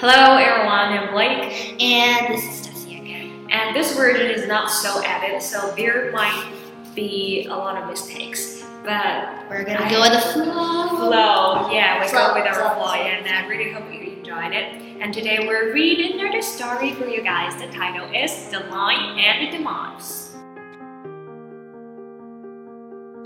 Hello 0.00 0.36
everyone, 0.36 0.96
I'm 0.96 1.12
Blake, 1.12 1.82
And 1.82 2.32
this 2.32 2.44
is 2.44 2.66
Tessie 2.66 2.98
again. 2.98 3.48
and 3.50 3.74
this 3.74 3.96
version 3.96 4.30
is 4.30 4.46
not 4.46 4.70
so 4.70 5.00
edited, 5.04 5.42
so 5.42 5.72
there 5.76 6.12
might 6.12 6.52
be 6.94 7.46
a 7.50 7.54
lot 7.56 7.80
of 7.82 7.88
mistakes. 7.88 8.62
But 8.84 9.48
We're 9.50 9.64
gonna 9.64 9.84
I- 9.84 9.90
go 9.90 10.00
with 10.00 10.12
the 10.12 10.20
flow. 10.20 10.88
flow, 10.88 11.70
yeah, 11.72 12.00
we 12.00 12.08
Flow, 12.08 12.28
go 12.28 12.34
with 12.34 12.46
our 12.46 12.54
flow, 12.54 12.74
flow, 12.74 12.92
and 12.94 13.26
I 13.28 13.46
really 13.46 13.72
hope 13.72 13.92
you 13.92 14.00
enjoyed 14.18 14.52
it. 14.52 14.80
And 15.00 15.12
today 15.12 15.44
we're 15.46 15.72
reading 15.72 16.20
another 16.20 16.42
story 16.42 16.92
for 16.94 17.06
you 17.06 17.22
guys. 17.22 17.56
The 17.60 17.66
title 17.68 18.08
is 18.14 18.48
The 18.50 18.60
Lion 18.60 19.18
and 19.18 19.46
the 19.52 19.56
Demise. 19.58 20.26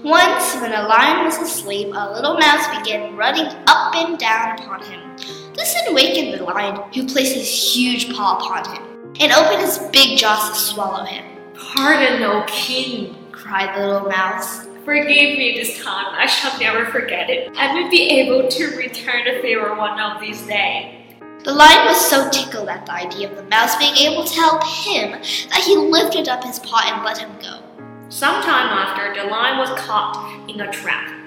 Once, 0.04 0.56
when 0.56 0.72
a 0.72 0.88
lion 0.88 1.24
was 1.24 1.38
asleep, 1.38 1.88
a 1.94 2.12
little 2.12 2.36
mouse 2.38 2.66
began 2.78 3.14
running 3.16 3.46
up 3.68 3.94
and 3.94 4.18
down 4.18 4.58
upon 4.58 4.82
him. 4.82 5.00
This 5.62 5.76
awakened 5.88 6.34
the 6.34 6.42
lion, 6.42 6.82
who 6.92 7.06
placed 7.06 7.36
his 7.36 7.48
huge 7.48 8.12
paw 8.16 8.36
upon 8.36 8.64
him 8.74 8.82
and 9.20 9.30
opened 9.30 9.60
his 9.60 9.78
big 9.92 10.18
jaws 10.18 10.50
to 10.50 10.56
swallow 10.56 11.04
him. 11.04 11.24
Pardon, 11.54 12.20
O 12.24 12.44
king. 12.48 13.14
Cried 13.30 13.72
the 13.76 13.86
little 13.86 14.08
mouse. 14.08 14.66
Forgive 14.84 15.38
me 15.38 15.52
this 15.54 15.80
time, 15.80 16.06
I 16.18 16.26
shall 16.26 16.58
never 16.58 16.86
forget 16.86 17.30
it. 17.30 17.56
I 17.56 17.74
will 17.74 17.88
be 17.88 18.10
able 18.10 18.48
to 18.48 18.76
return 18.76 19.24
the 19.24 19.40
favor 19.40 19.76
one 19.76 20.00
of 20.00 20.20
these 20.20 20.42
days. 20.48 21.14
The 21.44 21.54
lion 21.54 21.86
was 21.86 22.10
so 22.10 22.28
tickled 22.30 22.68
at 22.68 22.84
the 22.84 22.94
idea 22.94 23.30
of 23.30 23.36
the 23.36 23.44
mouse 23.44 23.76
being 23.76 23.94
able 23.98 24.24
to 24.24 24.34
help 24.34 24.64
him 24.64 25.12
that 25.12 25.62
he 25.64 25.76
lifted 25.76 26.26
up 26.26 26.42
his 26.42 26.58
paw 26.58 26.82
and 26.86 27.04
let 27.04 27.18
him 27.18 27.30
go. 27.40 27.62
Sometime 28.08 28.66
after, 28.66 29.14
the 29.14 29.30
lion 29.30 29.58
was 29.58 29.70
caught 29.78 30.44
in 30.50 30.60
a 30.60 30.72
trap, 30.72 31.21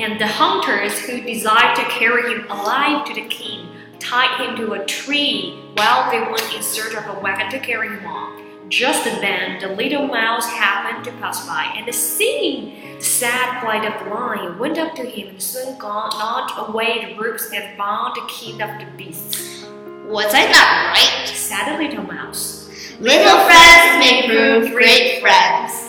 and 0.00 0.18
the 0.18 0.26
hunters 0.26 0.98
who 1.00 1.20
desired 1.20 1.76
to 1.76 1.82
carry 1.84 2.32
him 2.32 2.50
alive 2.50 3.04
to 3.06 3.14
the 3.14 3.28
king 3.28 3.68
tied 3.98 4.40
him 4.40 4.56
to 4.56 4.72
a 4.72 4.86
tree 4.86 5.60
while 5.74 6.10
they 6.10 6.20
went 6.20 6.54
in 6.54 6.62
search 6.62 6.94
of 6.94 7.06
a 7.06 7.20
wagon 7.20 7.50
to 7.50 7.58
carry 7.60 7.88
him 7.88 8.06
on. 8.06 8.70
Just 8.70 9.04
then, 9.04 9.60
the 9.60 9.68
little 9.68 10.06
mouse 10.06 10.46
happened 10.46 11.04
to 11.04 11.10
pass 11.20 11.46
by, 11.46 11.72
and 11.76 11.92
seeing 11.94 12.96
the 12.96 13.02
sad 13.02 13.60
plight 13.60 13.84
of 13.84 14.04
the 14.04 14.14
lion, 14.14 14.58
went 14.58 14.78
up 14.78 14.94
to 14.94 15.02
him 15.02 15.28
and 15.28 15.42
soon 15.42 15.76
gnawed 15.76 16.68
away 16.68 17.04
the 17.04 17.20
ropes 17.20 17.50
that 17.50 17.76
bound 17.76 18.14
the 18.16 18.26
king 18.28 18.62
of 18.62 18.70
the 18.78 18.86
beasts. 18.96 19.64
Was 20.06 20.32
I 20.34 20.46
not 20.46 20.96
right? 20.96 21.26
Said 21.26 21.76
the 21.76 21.82
little 21.82 22.04
mouse. 22.04 22.68
Little 23.00 23.38
friends 23.44 23.98
may 23.98 24.28
prove 24.28 24.70
great 24.70 25.20
friends. 25.20 25.88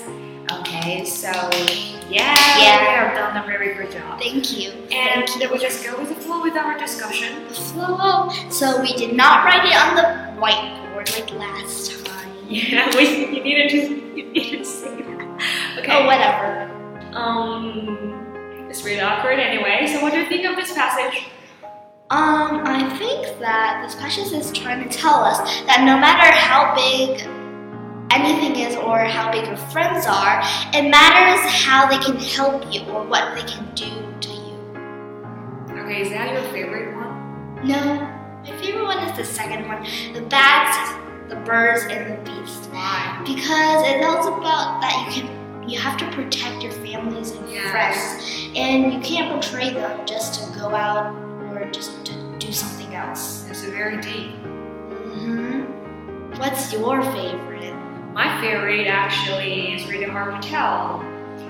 Okay, 0.51 1.05
so 1.05 1.27
yeah, 1.29 1.29
Yeah. 1.31 1.49
we 1.49 1.50
have 3.15 3.33
done 3.33 3.43
a 3.43 3.47
very 3.47 3.73
good 3.75 3.91
job. 3.91 4.19
Thank 4.19 4.57
you. 4.57 4.71
And 4.91 5.27
Thank 5.27 5.41
you. 5.43 5.51
we 5.51 5.59
just 5.59 5.83
go 5.85 5.99
with 5.99 6.09
the 6.09 6.15
flow 6.15 6.41
with 6.41 6.55
our 6.55 6.77
discussion. 6.77 7.47
the 7.47 7.53
flow. 7.53 8.29
So 8.49 8.81
we 8.81 8.93
did 8.95 9.15
not 9.15 9.45
write 9.45 9.65
it 9.65 9.75
on 9.75 9.95
the 9.95 10.41
whiteboard 10.41 11.11
like 11.19 11.31
last 11.39 12.05
time. 12.05 12.29
Yeah, 12.51 12.93
we 12.97 13.27
you 13.37 13.43
needed 13.43 13.69
to 13.69 14.17
you 14.17 14.31
needed 14.31 14.59
to 14.59 14.65
say 14.65 15.01
that. 15.01 15.77
Okay. 15.79 15.87
Oh, 15.89 16.05
whatever. 16.05 16.69
Um, 17.13 18.67
it's 18.69 18.83
really 18.83 18.99
awkward 18.99 19.39
anyway. 19.39 19.87
So, 19.87 20.01
what 20.01 20.11
do 20.11 20.19
you 20.19 20.27
think 20.27 20.45
of 20.45 20.57
this 20.57 20.73
passage? 20.73 21.25
Um, 22.09 22.63
I 22.65 22.89
think 22.97 23.39
that 23.39 23.81
this 23.85 23.95
passage 23.95 24.33
is 24.33 24.51
trying 24.51 24.83
to 24.83 24.89
tell 24.97 25.23
us 25.23 25.37
that 25.65 25.83
no 25.85 25.97
matter 25.97 26.29
how 26.35 26.75
big 26.75 27.25
anything 28.15 28.55
is 28.61 28.75
or 28.75 28.99
how 28.99 29.31
big 29.31 29.45
your 29.47 29.57
friends 29.57 30.05
are, 30.07 30.41
it 30.73 30.89
matters 30.89 31.51
how 31.51 31.87
they 31.87 31.97
can 32.03 32.17
help 32.17 32.71
you 32.73 32.81
or 32.91 33.03
what 33.05 33.35
they 33.35 33.43
can 33.43 33.65
do 33.75 33.89
to 34.21 34.29
you. 34.29 35.81
Okay, 35.83 36.01
is 36.01 36.09
that 36.09 36.31
your 36.33 36.43
favorite 36.51 36.95
one? 36.95 37.67
No, 37.67 37.83
my 38.43 38.57
favorite 38.61 38.83
one 38.83 38.97
is 39.07 39.17
the 39.17 39.23
second 39.25 39.67
one 39.67 39.83
the 40.13 40.21
bats, 40.21 40.77
the 41.29 41.35
birds, 41.37 41.83
and 41.89 42.11
the 42.11 42.31
beasts. 42.31 42.67
Why? 42.67 43.21
because 43.25 43.87
it 43.87 43.99
tells 44.01 44.25
about 44.27 44.81
that 44.81 45.05
you 45.15 45.21
can 45.21 45.69
you 45.69 45.79
have 45.79 45.95
to 45.97 46.09
protect 46.11 46.63
your 46.63 46.71
families 46.71 47.31
and 47.31 47.47
Yes. 47.49 47.69
friends 47.71 48.57
and 48.57 48.91
you 48.93 48.99
can't 48.99 49.39
betray 49.39 49.69
them 49.69 50.05
just 50.07 50.41
to 50.41 50.59
go 50.59 50.73
out 50.73 51.13
or 51.53 51.69
just 51.71 52.03
to 52.05 52.13
do 52.39 52.51
something 52.51 52.95
else 52.95 53.47
It's 53.49 53.63
a 53.63 53.69
very 53.71 53.97
deep. 54.01 54.31
hmm 55.13 55.61
what's 56.39 56.73
your 56.73 57.01
favorite 57.13 57.50
My 58.13 58.41
favorite 58.41 58.87
actually 58.87 59.73
is 59.73 59.87
really 59.87 60.05
hard 60.05 60.41
to 60.41 60.47
tell. 60.47 61.01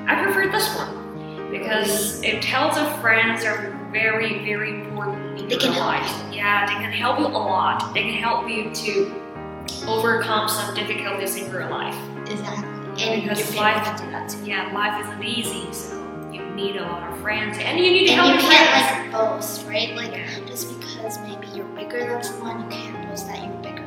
I 0.07 0.21
prefer 0.23 0.51
this 0.51 0.73
one 0.75 1.49
because 1.51 2.21
it 2.23 2.41
tells 2.41 2.77
of 2.77 2.99
friends 3.01 3.43
are 3.43 3.77
very, 3.91 4.45
very 4.45 4.81
important 4.81 5.39
in 5.39 5.47
They 5.49 5.55
your 5.65 5.73
life. 5.75 6.09
Yeah, 6.31 6.65
they 6.67 6.73
can 6.73 6.91
help 6.91 7.19
you 7.19 7.25
a 7.25 7.29
lot. 7.29 7.93
They 7.93 8.01
can 8.03 8.13
help 8.13 8.47
you 8.49 8.73
to 8.73 9.85
overcome 9.87 10.47
some 10.47 10.73
difficulties 10.75 11.35
in 11.35 11.51
your 11.51 11.69
life. 11.69 11.95
exactly 12.29 12.67
and 13.03 13.23
Because 13.23 13.55
life- 13.55 13.97
do 14.01 14.11
that 14.11 14.29
too. 14.29 14.45
Yeah, 14.45 14.71
life 14.73 15.03
isn't 15.05 15.23
easy, 15.23 15.71
so 15.73 15.95
you 16.31 16.41
need 16.55 16.75
a 16.75 16.83
lot 16.83 17.09
of 17.11 17.19
friends, 17.21 17.57
and 17.59 17.79
you 17.79 17.91
need 17.91 18.07
to 18.07 18.13
and 18.13 18.21
help 18.21 18.35
you 18.35 18.41
your 18.41 18.51
can't 18.51 18.69
friends. 18.85 19.13
like 19.13 19.39
boast 19.39 19.65
right 19.67 19.95
like 19.95 20.11
Yeah. 20.11 20.27
just 20.45 20.79
because 20.79 21.17
maybe 21.19 21.47
you're 21.55 21.65
bigger 21.67 21.99
than 22.05 22.21
someone 22.23 22.61
you 22.63 22.67
can't 22.77 23.07
boast 23.09 23.27
that 23.27 23.39
you're 23.43 23.53
bigger 23.63 23.80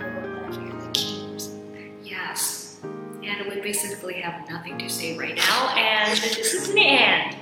basically 3.65 4.21
have 4.21 4.49
nothing 4.49 4.79
to 4.79 4.89
say 4.89 5.17
right 5.17 5.37
now, 5.37 5.75
and 5.75 6.17
this 6.21 6.53
is 6.55 6.73
the 6.73 6.87
end. 6.87 7.35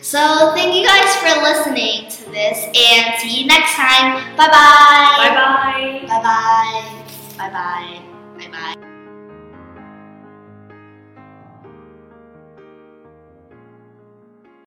so 0.00 0.52
thank 0.54 0.74
you 0.74 0.86
guys 0.86 1.14
for 1.16 1.42
listening 1.42 2.08
to 2.08 2.30
this 2.30 2.64
and 2.64 3.20
see 3.20 3.42
you 3.42 3.46
next 3.46 3.74
time 3.74 4.16
Bye 4.38 4.48
bye. 4.48 5.18
Bye 5.18 5.34
bye. 5.34 6.06
Bye 6.08 6.22
bye. 6.22 7.04
Bye 7.36 7.50
bye. 7.50 8.17